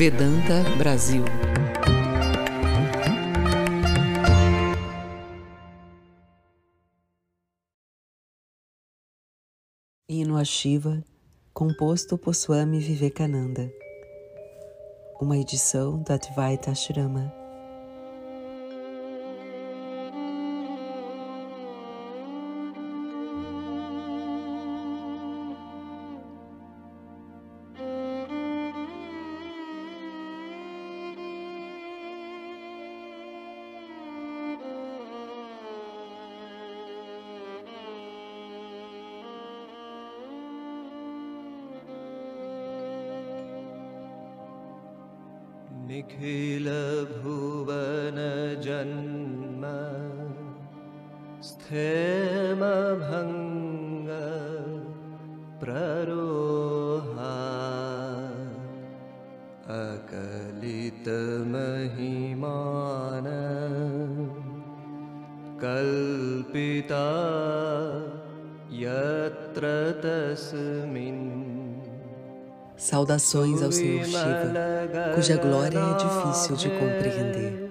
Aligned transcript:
Vedanta 0.00 0.64
Brasil. 0.78 1.22
Hino 10.08 10.38
a 10.38 10.42
Shiva, 10.42 11.04
composto 11.52 12.16
por 12.16 12.34
Swami 12.34 12.80
Vivekananda. 12.80 13.70
Uma 15.20 15.36
edição 15.36 16.02
da 16.02 16.14
Advaita 16.14 16.70
Ashrama. 16.70 17.39
निखिलभुवनजन्म 45.90 47.20
स्थेमभङ्ग 51.48 53.00
प्ररोहा 55.62 57.32
अकलितमहिमान 59.78 60.46
कल्पिता 65.64 67.06
यत्र 68.84 69.74
तस्मिन् 70.06 71.29
Saudações 72.90 73.62
ao 73.62 73.70
Senhor 73.70 74.04
Shiva, 74.04 74.52
cuja 75.14 75.36
glória 75.36 75.78
é 75.78 75.94
difícil 75.94 76.56
de 76.56 76.68
compreender. 76.70 77.70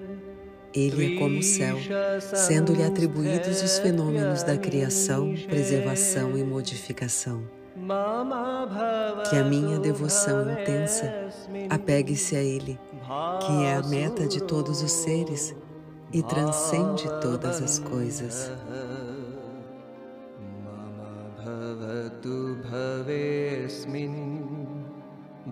Ele 0.72 1.14
é 1.14 1.18
como 1.18 1.40
o 1.40 1.42
céu, 1.42 1.76
sendo-lhe 2.22 2.82
atribuídos 2.82 3.62
os 3.62 3.78
fenômenos 3.80 4.42
da 4.42 4.56
criação, 4.56 5.34
preservação 5.46 6.38
e 6.38 6.42
modificação. 6.42 7.42
Que 9.28 9.36
a 9.36 9.44
minha 9.44 9.78
devoção 9.78 10.50
intensa 10.52 11.12
apegue-se 11.68 12.34
a 12.34 12.42
Ele, 12.42 12.80
que 13.46 13.64
é 13.64 13.74
a 13.74 13.82
meta 13.82 14.26
de 14.26 14.42
todos 14.42 14.82
os 14.82 14.90
seres 14.90 15.54
e 16.14 16.22
transcende 16.22 17.04
todas 17.20 17.60
as 17.60 17.78
coisas. 17.78 18.50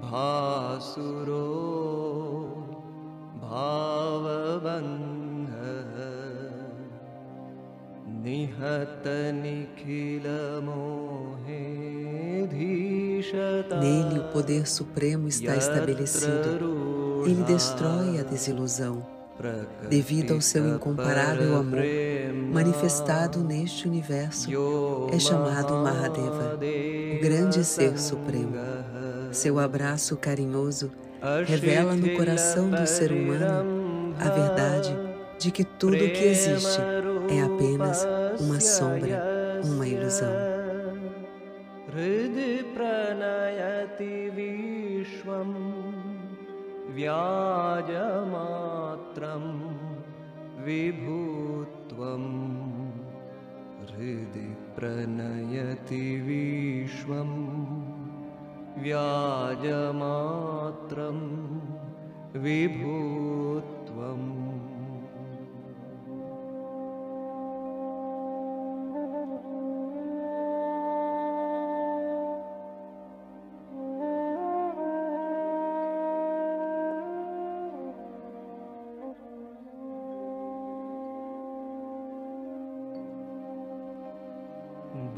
भासुरो 0.04 1.50
भावबन्धः 3.44 5.04
Nele 13.82 14.20
o 14.20 14.24
poder 14.32 14.66
supremo 14.66 15.28
está 15.28 15.58
estabelecido. 15.58 17.24
Ele 17.26 17.44
destrói 17.44 18.20
a 18.20 18.24
desilusão. 18.24 19.06
Devido 19.90 20.36
ao 20.36 20.42
seu 20.42 20.76
incomparável 20.76 21.58
amor, 21.58 21.82
manifestado 22.54 23.44
neste 23.44 23.88
universo, 23.88 24.50
é 25.12 25.20
chamado 25.20 25.74
Mahadeva, 25.74 26.58
o 26.58 27.22
grande 27.22 27.66
Ser 27.66 28.00
Supremo. 28.00 28.56
Seu 29.38 29.60
abraço 29.60 30.18
carinhoso 30.18 30.92
revela 31.46 31.96
no 31.96 32.10
coração 32.16 32.70
do 32.70 32.86
ser 32.86 33.12
humano 33.12 34.16
a 34.20 34.30
verdade 34.30 34.96
de 35.40 35.52
que 35.52 35.64
tudo 35.64 35.96
o 35.96 36.10
que 36.10 36.26
existe 36.26 36.80
é 37.30 37.42
apenas 37.42 38.08
uma 38.40 38.60
sombra, 38.60 39.62
uma 39.64 39.88
ilusão. 39.88 40.32
हृदि 53.94 54.46
प्रणयति 54.76 56.06
विश्वम् 56.26 57.37
व्याजमात्रं 58.89 61.19
विभूत्वम्। 62.43 64.29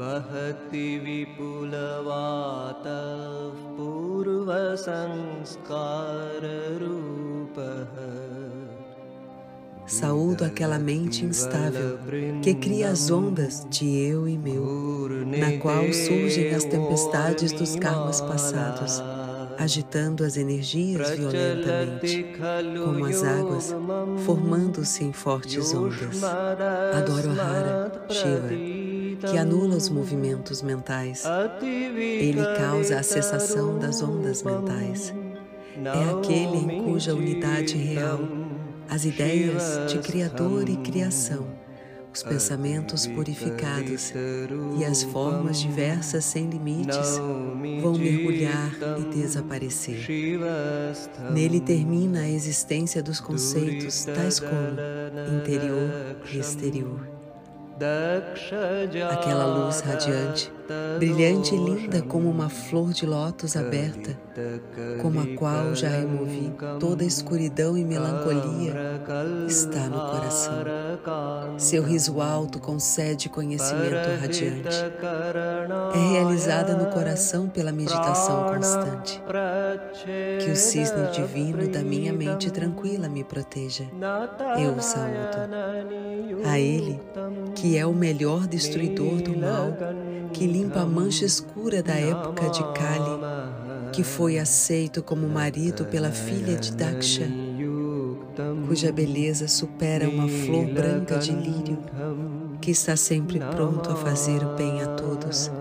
वहति 0.01 0.87
विपुलवातः 1.05 3.40
Saúdo 9.87 10.45
aquela 10.45 10.79
mente 10.79 11.25
instável 11.25 11.99
que 12.41 12.53
cria 12.53 12.89
as 12.89 13.11
ondas 13.11 13.65
de 13.69 13.85
eu 13.97 14.27
e 14.27 14.37
meu, 14.37 15.09
na 15.25 15.57
qual 15.59 15.83
surgem 15.91 16.53
as 16.55 16.63
tempestades 16.63 17.51
dos 17.51 17.75
karmas 17.75 18.21
passados, 18.21 19.01
agitando 19.57 20.23
as 20.23 20.37
energias 20.37 21.09
violentamente, 21.11 22.25
como 22.83 23.05
as 23.05 23.23
águas, 23.23 23.75
formando-se 24.25 25.03
em 25.03 25.11
fortes 25.11 25.73
ondas. 25.73 26.23
Adoro 26.23 27.31
Hara, 27.39 27.91
Shiva 28.09 28.80
que 29.29 29.37
anula 29.37 29.75
os 29.75 29.89
movimentos 29.89 30.61
mentais. 30.61 31.23
Ele 31.61 32.43
causa 32.57 32.99
a 32.99 33.03
cessação 33.03 33.77
das 33.77 34.01
ondas 34.01 34.43
mentais. 34.43 35.13
É 35.77 36.19
aquele 36.19 36.57
em 36.57 36.83
cuja 36.83 37.13
unidade 37.13 37.77
real 37.77 38.19
as 38.91 39.05
ideias 39.05 39.89
de 39.89 39.99
Criador 39.99 40.67
e 40.67 40.75
criação, 40.75 41.47
os 42.13 42.21
pensamentos 42.21 43.07
purificados 43.07 44.11
e 44.77 44.83
as 44.83 45.01
formas 45.01 45.61
diversas 45.61 46.25
sem 46.25 46.49
limites 46.49 47.17
vão 47.81 47.93
mergulhar 47.97 48.69
e 48.99 49.15
desaparecer. 49.15 50.05
Nele 51.31 51.61
termina 51.61 52.23
a 52.23 52.29
existência 52.29 53.01
dos 53.01 53.21
conceitos 53.21 54.03
tais 54.03 54.41
como 54.41 54.75
interior 55.39 56.17
e 56.29 56.37
exterior. 56.37 57.10
Aquela 59.09 59.45
luz 59.45 59.79
radiante, 59.79 60.53
brilhante 60.99 61.55
e 61.55 61.57
linda 61.57 62.01
como 62.03 62.29
uma 62.29 62.47
flor 62.47 62.93
de 62.93 63.05
lótus 63.05 63.55
aberta, 63.55 64.15
como 65.01 65.19
a 65.19 65.35
qual 65.35 65.73
já 65.73 65.89
removi 65.89 66.53
toda 66.79 67.03
a 67.03 67.07
escuridão 67.07 67.75
e 67.77 67.83
melancolia, 67.83 69.01
está 69.47 69.87
no 69.87 69.99
coração. 70.11 70.63
Seu 71.57 71.83
riso 71.83 72.21
alto 72.21 72.59
concede 72.59 73.29
conhecimento 73.29 74.21
radiante. 74.21 74.77
É 75.93 76.11
realizada 76.13 76.75
no 76.75 76.85
coração 76.87 77.49
pela 77.49 77.71
meditação 77.71 78.45
constante. 78.53 79.21
Que 80.43 80.51
o 80.51 80.55
cisne 80.55 81.07
divino 81.11 81.67
da 81.67 81.81
minha 81.81 82.13
mente 82.13 82.51
tranquila 82.51 83.09
me 83.09 83.23
proteja. 83.23 83.85
Eu 84.59 84.73
o 84.73 84.81
saúdo. 84.81 85.51
A 86.45 86.59
ele, 86.59 86.99
que 87.61 87.77
é 87.77 87.85
o 87.85 87.93
melhor 87.93 88.47
destruidor 88.47 89.21
do 89.21 89.37
mal, 89.37 89.77
que 90.33 90.47
limpa 90.47 90.79
a 90.79 90.85
mancha 90.85 91.25
escura 91.25 91.83
da 91.83 91.93
época 91.93 92.49
de 92.49 92.63
Kali, 92.73 93.91
que 93.93 94.03
foi 94.03 94.39
aceito 94.39 95.03
como 95.03 95.29
marido 95.29 95.85
pela 95.85 96.09
filha 96.09 96.57
de 96.57 96.71
Daksha, 96.71 97.27
cuja 98.67 98.91
beleza 98.91 99.47
supera 99.47 100.09
uma 100.09 100.27
flor 100.27 100.73
branca 100.73 101.19
de 101.19 101.31
lírio, 101.33 101.77
que 102.59 102.71
está 102.71 102.95
sempre 102.95 103.39
pronto 103.39 103.91
a 103.91 103.95
fazer 103.95 104.43
o 104.43 104.55
bem 104.55 104.81
a 104.81 104.87
todos, 104.95 105.51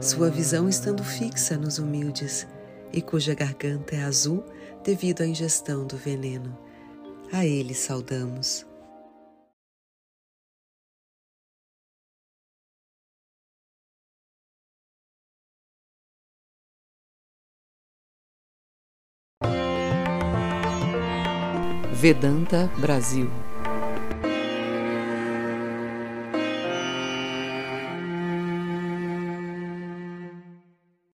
sua 0.00 0.30
visão 0.30 0.68
estando 0.68 1.04
fixa 1.04 1.56
nos 1.56 1.78
humildes 1.78 2.48
e 2.92 3.00
cuja 3.00 3.32
garganta 3.32 3.94
é 3.94 4.02
azul 4.02 4.42
devido 4.82 5.20
à 5.20 5.26
ingestão 5.26 5.86
do 5.86 5.96
veneno. 5.96 6.58
A 7.32 7.46
ele 7.46 7.74
saudamos. 7.74 8.66
Vedanta 22.04 22.68
Brasil 22.76 23.53